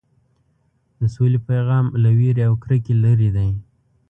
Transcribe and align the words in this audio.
د 0.99 1.01
سولې 1.15 1.39
پیغام 1.49 1.85
له 2.03 2.09
وېرې 2.17 2.43
او 2.49 2.53
کرکې 2.63 2.93
لرې 3.03 3.29
دی. 3.35 3.49